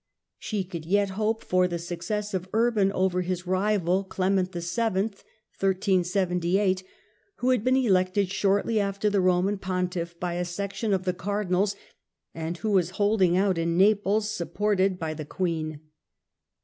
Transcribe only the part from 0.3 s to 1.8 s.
She could yet hope for the